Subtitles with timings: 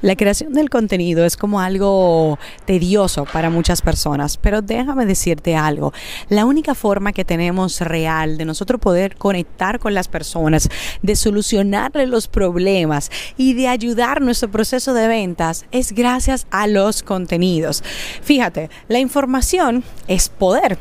[0.00, 5.92] La creación del contenido es como algo tedioso para muchas personas, pero déjame decirte algo.
[6.28, 10.68] La única forma que tenemos real de nosotros poder conectar con las personas,
[11.02, 17.02] de solucionarle los problemas y de ayudar nuestro proceso de ventas es gracias a los
[17.02, 17.82] contenidos.
[18.22, 20.78] Fíjate, la información es poder.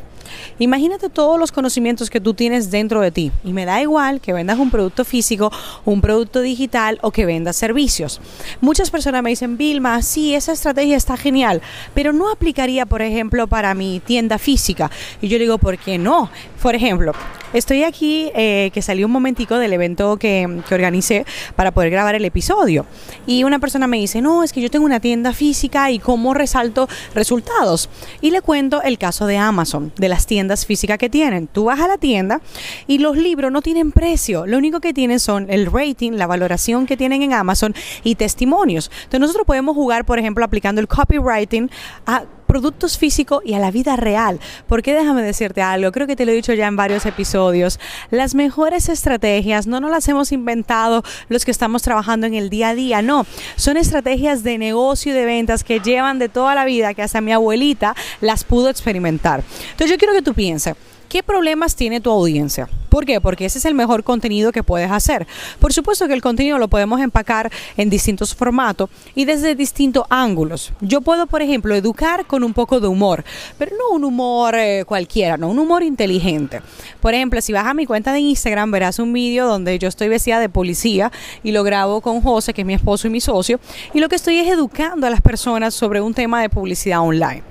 [0.59, 4.33] Imagínate todos los conocimientos que tú tienes dentro de ti y me da igual que
[4.33, 5.51] vendas un producto físico,
[5.85, 8.21] un producto digital o que vendas servicios.
[8.61, 11.61] Muchas personas me dicen, Vilma, sí, esa estrategia está genial,
[11.93, 14.91] pero no aplicaría, por ejemplo, para mi tienda física.
[15.21, 16.29] Y yo digo, ¿por qué no?
[16.61, 17.13] Por ejemplo,
[17.53, 22.15] estoy aquí eh, que salió un momentico del evento que, que organicé para poder grabar
[22.15, 22.85] el episodio
[23.25, 26.33] y una persona me dice, no, es que yo tengo una tienda física y cómo
[26.33, 27.89] resalto resultados.
[28.21, 31.47] Y le cuento el caso de Amazon, de las tiendas físicas que tienen.
[31.47, 32.41] Tú vas a la tienda
[32.87, 36.85] y los libros no tienen precio, lo único que tienen son el rating, la valoración
[36.85, 38.89] que tienen en Amazon y testimonios.
[38.97, 41.69] Entonces nosotros podemos jugar, por ejemplo, aplicando el copywriting
[42.05, 44.39] a productos físicos y a la vida real.
[44.67, 48.33] Porque déjame decirte algo, creo que te lo he dicho ya en varios episodios, las
[48.33, 52.75] mejores estrategias no nos las hemos inventado los que estamos trabajando en el día a
[52.75, 53.25] día, no,
[53.55, 57.21] son estrategias de negocio y de ventas que llevan de toda la vida, que hasta
[57.21, 59.43] mi abuelita las pudo experimentar.
[59.71, 60.75] Entonces yo quiero que tú pienses,
[61.09, 62.67] ¿Qué problemas tiene tu audiencia?
[62.97, 63.21] ¿Por qué?
[63.21, 65.27] Porque ese es el mejor contenido que puedes hacer.
[65.59, 70.73] Por supuesto que el contenido lo podemos empacar en distintos formatos y desde distintos ángulos.
[70.81, 73.23] Yo puedo, por ejemplo, educar con un poco de humor,
[73.59, 76.63] pero no un humor eh, cualquiera, no un humor inteligente.
[76.99, 80.07] Por ejemplo, si vas a mi cuenta de Instagram, verás un vídeo donde yo estoy
[80.07, 81.11] vestida de policía
[81.43, 83.59] y lo grabo con José, que es mi esposo y mi socio,
[83.93, 87.43] y lo que estoy es educando a las personas sobre un tema de publicidad online.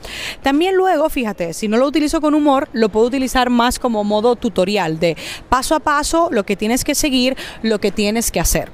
[0.43, 4.35] También luego, fíjate, si no lo utilizo con humor, lo puedo utilizar más como modo
[4.35, 5.17] tutorial de
[5.49, 8.71] paso a paso lo que tienes que seguir, lo que tienes que hacer.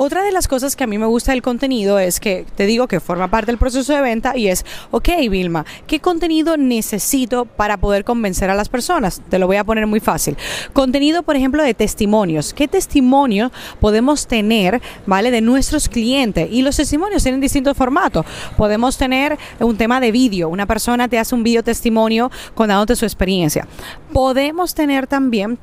[0.00, 2.86] Otra de las cosas que a mí me gusta del contenido es que te digo
[2.86, 7.78] que forma parte del proceso de venta y es, ok, Vilma, ¿qué contenido necesito para
[7.78, 9.20] poder convencer a las personas?
[9.28, 10.36] Te lo voy a poner muy fácil.
[10.72, 12.54] Contenido, por ejemplo, de testimonios.
[12.54, 15.32] ¿Qué testimonio podemos tener, ¿vale?
[15.32, 16.48] De nuestros clientes.
[16.48, 18.24] Y los testimonios tienen distintos formatos.
[18.56, 20.48] Podemos tener un tema de vídeo.
[20.48, 23.66] Una persona te hace un video testimonio contándote su experiencia.
[24.12, 25.58] Podemos tener también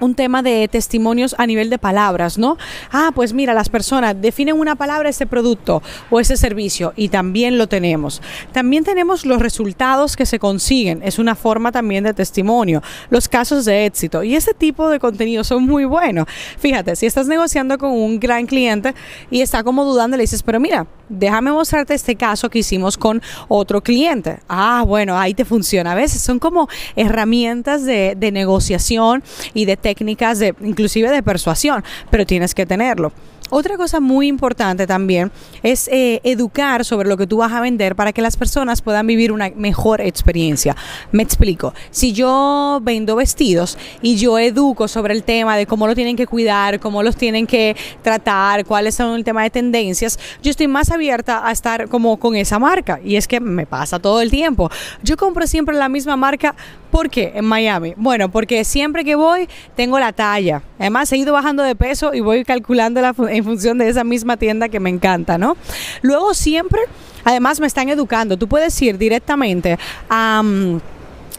[0.00, 2.56] un tema de testimonios a nivel de palabras, ¿no?
[2.92, 7.58] Ah, pues mira, las personas definen una palabra ese producto o ese servicio y también
[7.58, 8.22] lo tenemos.
[8.52, 13.64] También tenemos los resultados que se consiguen, es una forma también de testimonio, los casos
[13.64, 16.26] de éxito y ese tipo de contenido son muy buenos.
[16.58, 18.94] Fíjate, si estás negociando con un gran cliente
[19.30, 23.22] y está como dudando, le dices, pero mira, déjame mostrarte este caso que hicimos con
[23.48, 24.38] otro cliente.
[24.48, 25.92] Ah, bueno, ahí te funciona.
[25.92, 29.22] A veces son como herramientas de, de negociación
[29.54, 33.12] y de técnicas de inclusive de persuasión, pero tienes que tenerlo.
[33.50, 35.30] Otra cosa muy importante también
[35.62, 39.06] es eh, educar sobre lo que tú vas a vender para que las personas puedan
[39.06, 40.76] vivir una mejor experiencia.
[41.12, 41.72] Me explico.
[41.90, 46.26] Si yo vendo vestidos y yo educo sobre el tema de cómo lo tienen que
[46.26, 50.90] cuidar, cómo los tienen que tratar, cuáles son el tema de tendencias, yo estoy más
[50.90, 53.00] abierta a estar como con esa marca.
[53.02, 54.70] Y es que me pasa todo el tiempo.
[55.02, 56.54] Yo compro siempre la misma marca.
[56.90, 57.32] ¿Por qué?
[57.34, 57.94] En Miami.
[57.96, 60.62] Bueno, porque siempre que voy tengo la talla.
[60.78, 64.68] Además, he ido bajando de peso y voy calculando la función de esa misma tienda
[64.68, 65.56] que me encanta, ¿no?
[66.02, 66.80] Luego siempre,
[67.24, 69.78] además me están educando, tú puedes ir directamente
[70.08, 70.42] a...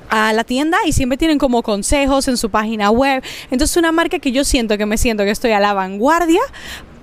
[0.10, 3.24] a la tienda y siempre tienen como consejos en su página web.
[3.52, 6.42] Entonces una marca que yo siento que me siento que estoy a la vanguardia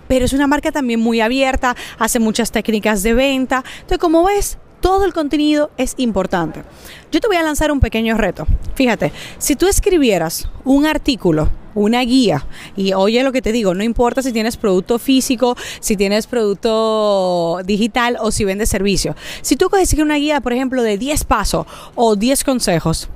[0.08, 3.64] pero es una marca también muy abierta, hace muchas técnicas de venta.
[3.80, 6.62] Entonces, como ves, todo el contenido es importante.
[7.10, 8.46] Yo te voy a lanzar un pequeño reto.
[8.74, 13.84] Fíjate, si tú escribieras un artículo, una guía, y oye lo que te digo, no
[13.84, 19.14] importa si tienes producto físico, si tienes producto digital o si vendes servicio.
[19.42, 23.08] Si tú coges una guía, por ejemplo, de 10 pasos o 10 consejos,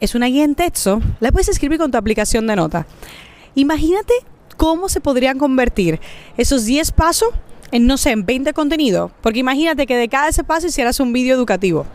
[0.00, 2.86] es una guía en texto, la puedes escribir con tu aplicación de nota.
[3.54, 4.12] Imagínate
[4.56, 5.98] cómo se podrían convertir
[6.36, 7.30] esos 10 pasos
[7.72, 9.10] en, no sé, en 20 contenidos.
[9.20, 11.86] Porque imagínate que de cada ese paso hicieras un vídeo educativo,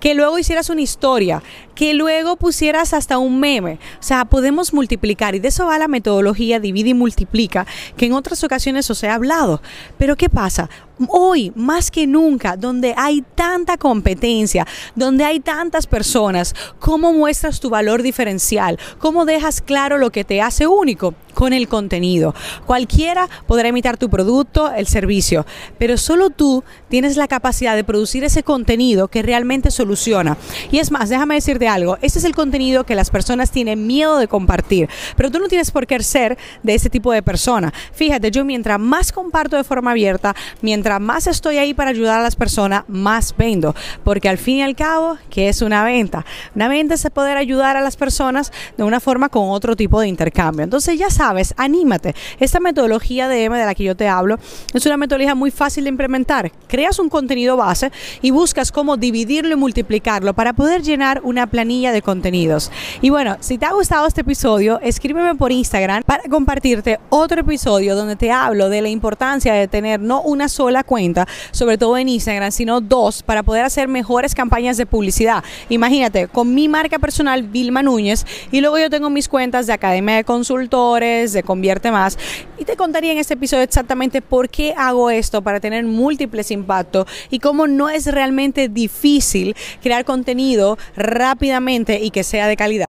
[0.00, 1.42] que luego hicieras una historia,
[1.74, 3.78] que luego pusieras hasta un meme.
[4.00, 8.14] O sea, podemos multiplicar y de eso va la metodología divide y multiplica, que en
[8.14, 9.62] otras ocasiones os he hablado.
[9.98, 10.68] Pero ¿qué pasa?
[11.08, 17.70] Hoy, más que nunca, donde hay tanta competencia, donde hay tantas personas, ¿cómo muestras tu
[17.70, 18.78] valor diferencial?
[18.98, 21.14] ¿Cómo dejas claro lo que te hace único?
[21.34, 22.34] Con el contenido.
[22.66, 25.46] Cualquiera podrá imitar tu producto, el servicio,
[25.78, 30.36] pero solo tú tienes la capacidad de producir ese contenido que realmente soluciona.
[30.72, 34.18] Y es más, déjame decirte algo, este es el contenido que las personas tienen miedo
[34.18, 37.72] de compartir, pero tú no tienes por qué ser de ese tipo de persona.
[37.92, 42.22] Fíjate, yo mientras más comparto de forma abierta, mientras más estoy ahí para ayudar a
[42.22, 46.24] las personas, más vendo, porque al fin y al cabo, ¿qué es una venta?
[46.54, 50.08] Una venta es poder ayudar a las personas de una forma con otro tipo de
[50.08, 50.64] intercambio.
[50.64, 52.14] Entonces ya sabes, anímate.
[52.38, 54.38] Esta metodología de M de la que yo te hablo
[54.72, 56.50] es una metodología muy fácil de implementar.
[56.68, 57.90] Creas un contenido base
[58.22, 62.70] y buscas cómo dividirlo y multiplicarlo para poder llenar una planilla de contenidos.
[63.00, 67.96] Y bueno, si te ha gustado este episodio, escríbeme por Instagram para compartirte otro episodio
[67.96, 72.08] donde te hablo de la importancia de tener no una sola cuenta, sobre todo en
[72.08, 75.44] Instagram, sino dos para poder hacer mejores campañas de publicidad.
[75.68, 80.16] Imagínate, con mi marca personal, Vilma Núñez, y luego yo tengo mis cuentas de Academia
[80.16, 82.18] de Consultores, de Convierte Más,
[82.58, 87.06] y te contaría en este episodio exactamente por qué hago esto para tener múltiples impactos
[87.30, 92.86] y cómo no es realmente difícil crear contenido rápidamente y que sea de calidad.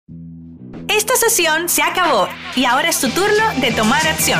[0.88, 4.40] Esta sesión se acabó y ahora es tu turno de tomar acción.